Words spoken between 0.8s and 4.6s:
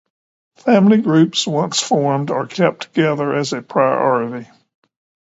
groups once formed are kept together as a priority.